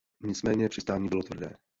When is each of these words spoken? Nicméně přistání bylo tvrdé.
Nicméně 0.23 0.69
přistání 0.69 1.09
bylo 1.09 1.23
tvrdé. 1.23 1.51